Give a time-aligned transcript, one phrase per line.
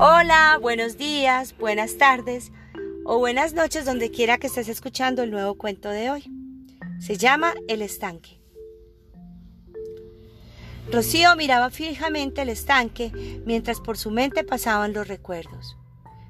[0.00, 2.52] Hola, buenos días, buenas tardes
[3.04, 6.30] o buenas noches donde quiera que estés escuchando el nuevo cuento de hoy.
[7.00, 8.40] Se llama El estanque.
[10.92, 13.10] Rocío miraba fijamente el estanque
[13.44, 15.76] mientras por su mente pasaban los recuerdos.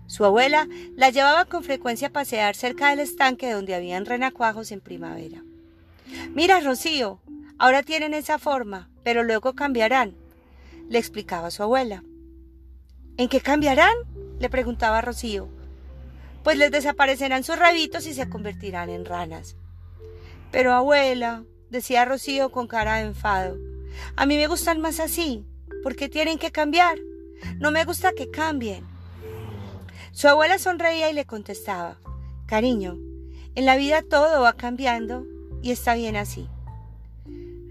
[0.06, 0.66] Su abuela
[0.96, 5.42] la llevaba con frecuencia a pasear cerca del estanque donde habían renacuajos en primavera.
[6.34, 7.20] Mira, Rocío,
[7.58, 10.16] ahora tienen esa forma, pero luego cambiarán,
[10.88, 12.02] le explicaba su abuela.
[13.18, 13.96] ¿En qué cambiarán?
[14.38, 15.48] le preguntaba Rocío.
[16.44, 19.56] Pues les desaparecerán sus rabitos y se convertirán en ranas.
[20.52, 23.56] Pero abuela, decía Rocío con cara de enfado,
[24.14, 25.44] a mí me gustan más así.
[25.82, 26.96] ¿Por qué tienen que cambiar?
[27.58, 28.86] No me gusta que cambien.
[30.12, 31.98] Su abuela sonreía y le contestaba,
[32.46, 32.98] cariño,
[33.56, 35.26] en la vida todo va cambiando
[35.60, 36.48] y está bien así.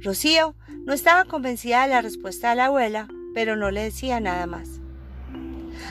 [0.04, 4.46] Rocío no estaba convencida de la respuesta de la abuela, pero no le decía nada
[4.46, 4.82] más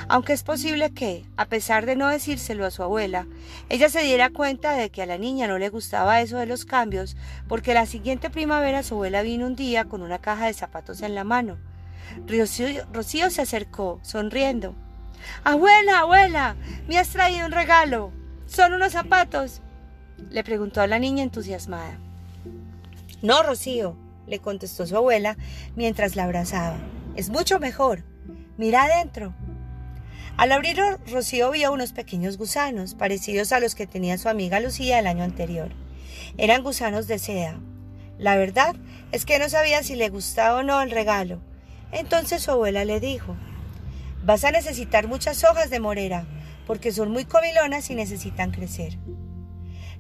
[0.09, 3.27] aunque es posible que, a pesar de no decírselo a su abuela,
[3.69, 6.65] ella se diera cuenta de que a la niña no le gustaba eso de los
[6.65, 7.17] cambios,
[7.49, 11.15] porque la siguiente primavera su abuela vino un día con una caja de zapatos en
[11.15, 11.59] la mano.
[12.27, 14.75] Rocío, se acercó, sonriendo.
[15.45, 16.57] Abuela, abuela,
[16.89, 18.13] me has traído un regalo.
[18.47, 19.61] ¿Son unos zapatos?
[20.31, 21.99] le preguntó a la niña entusiasmada.
[23.23, 25.37] No, Rocío, le contestó su abuela
[25.75, 26.79] mientras la abrazaba.
[27.17, 28.03] Es mucho mejor.
[28.57, 29.35] Mira adentro.
[30.37, 34.99] Al abrirlo, Rocío vio unos pequeños gusanos, parecidos a los que tenía su amiga Lucía
[34.99, 35.71] el año anterior.
[36.37, 37.59] Eran gusanos de seda.
[38.19, 38.77] La verdad
[39.13, 41.41] es que no sabía si le gustaba o no el regalo.
[41.91, 43.35] Entonces su abuela le dijo,
[44.25, 46.27] Vas a necesitar muchas hojas de morera,
[46.67, 48.99] porque son muy comilonas y necesitan crecer.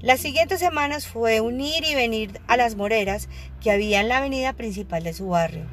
[0.01, 3.31] Las siguientes semanas fue un ir y venir a las moreras
[3.63, 5.65] que había en la avenida principal de su barrio.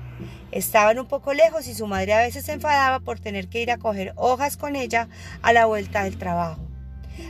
[0.52, 3.72] Estaban un poco lejos y su madre a veces se enfadaba por tener que ir
[3.72, 5.10] a coger hojas con ella
[5.42, 6.62] a la vuelta del trabajo.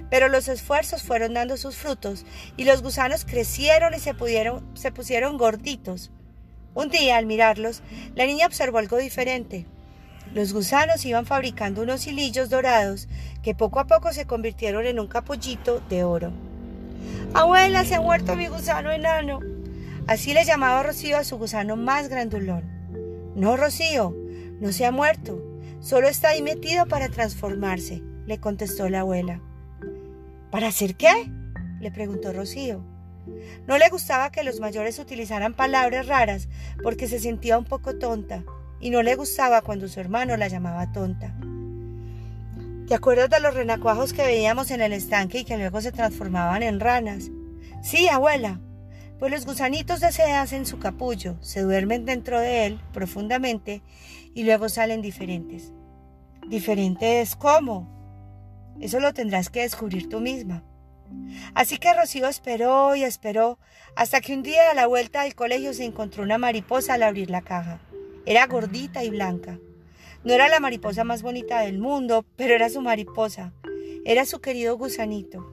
[0.10, 2.26] Pero los esfuerzos fueron dando sus frutos
[2.58, 6.12] y los gusanos crecieron y se, pudieron, se pusieron gorditos.
[6.74, 7.84] Un día, al mirarlos,
[8.16, 9.66] la niña observó algo diferente.
[10.34, 13.08] Los gusanos iban fabricando unos hilillos dorados
[13.44, 16.32] que poco a poco se convirtieron en un capullito de oro.
[17.36, 19.53] Abuela, se ha muerto mi gusano enano.
[20.08, 22.64] Así le llamaba Rocío a su gusano más grandulón.
[23.36, 24.16] No, Rocío,
[24.60, 25.42] no se ha muerto,
[25.80, 29.42] solo está ahí metido para transformarse, le contestó la abuela.
[30.52, 31.32] ¿Para hacer qué?
[31.80, 32.84] le preguntó Rocío.
[33.66, 36.50] No le gustaba que los mayores utilizaran palabras raras
[36.82, 38.44] porque se sentía un poco tonta
[38.82, 41.34] y no le gustaba cuando su hermano la llamaba tonta.
[42.88, 46.62] ¿Te acuerdas de los renacuajos que veíamos en el estanque y que luego se transformaban
[46.64, 47.32] en ranas?
[47.82, 48.60] Sí, abuela,
[49.24, 53.82] pues los gusanitos de se hacen su capullo, se duermen dentro de él profundamente
[54.34, 55.72] y luego salen diferentes.
[56.46, 58.76] ¿Diferentes cómo?
[58.82, 60.66] Eso lo tendrás que descubrir tú misma.
[61.56, 63.60] Así que Rocío esperó y esperó
[63.96, 67.30] hasta que un día a la vuelta del colegio se encontró una mariposa al abrir
[67.30, 67.80] la caja.
[68.26, 69.58] Era gordita y blanca.
[70.26, 73.54] No era la mariposa más bonita del mundo, pero era su mariposa.
[74.04, 75.53] Era su querido gusanito.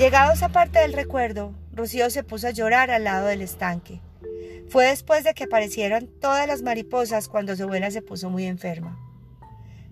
[0.00, 4.00] Llegado a parte del recuerdo, Rocío se puso a llorar al lado del estanque.
[4.70, 8.98] Fue después de que aparecieron todas las mariposas cuando su abuela se puso muy enferma.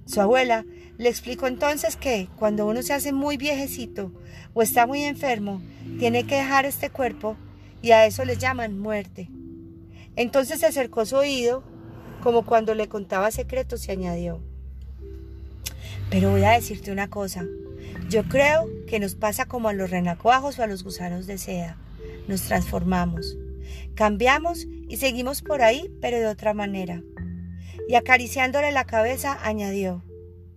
[0.07, 0.65] Su abuela
[0.97, 4.11] le explicó entonces que cuando uno se hace muy viejecito
[4.55, 5.61] o está muy enfermo,
[5.99, 7.37] tiene que dejar este cuerpo
[7.83, 9.29] y a eso le llaman muerte.
[10.17, 11.63] Entonces se acercó su oído,
[12.23, 14.41] como cuando le contaba secretos y añadió,
[16.09, 17.45] pero voy a decirte una cosa,
[18.09, 21.79] yo creo que nos pasa como a los renacuajos o a los gusanos de seda.
[22.27, 23.37] Nos transformamos,
[23.95, 27.03] cambiamos y seguimos por ahí, pero de otra manera.
[27.89, 30.05] Y acariciándole la cabeza, añadió,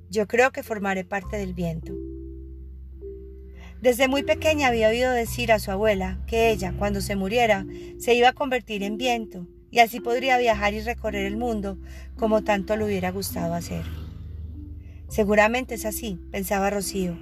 [0.10, 1.94] yo creo que formaré parte del viento.
[3.82, 7.66] Desde muy pequeña había oído decir a su abuela que ella, cuando se muriera,
[7.98, 11.78] se iba a convertir en viento y así podría viajar y recorrer el mundo
[12.16, 13.84] como tanto le hubiera gustado hacer.
[15.12, 17.16] Seguramente es así, pensaba Rocío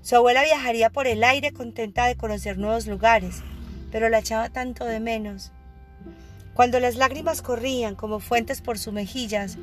[0.00, 3.42] su abuela viajaría por el aire contenta de conocer nuevos lugares,
[3.90, 5.52] pero la echaba tanto de menos.
[6.54, 9.58] Cuando las lágrimas corrían como fuentes por sus mejillas,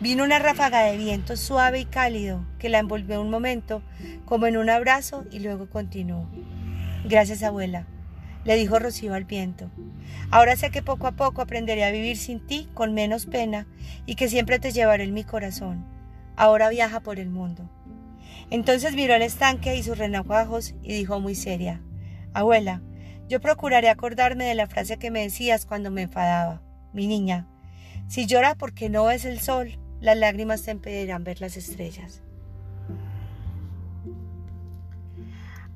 [0.00, 3.82] vino una ráfaga de viento suave y cálido que la envolvió un momento
[4.24, 6.28] como en un abrazo y luego continuó.
[7.04, 7.86] Gracias, abuela,
[8.44, 9.70] le dijo Rocío al viento.
[10.30, 13.66] Ahora sé que poco a poco aprenderé a vivir sin ti con menos pena
[14.06, 15.89] y que siempre te llevaré en mi corazón
[16.40, 17.68] ahora viaja por el mundo.
[18.48, 21.82] Entonces miró el estanque y sus renacuajos y dijo muy seria,
[22.32, 22.80] Abuela,
[23.28, 26.62] yo procuraré acordarme de la frase que me decías cuando me enfadaba.
[26.94, 27.46] Mi niña,
[28.08, 32.22] si llora porque no ves el sol, las lágrimas te impedirán ver las estrellas.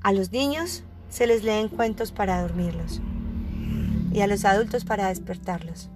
[0.01, 3.03] A los niños se les leen cuentos para dormirlos
[4.13, 5.91] y a los adultos para despertarlos.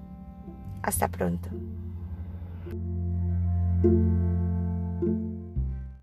[0.82, 1.48] Hasta pronto.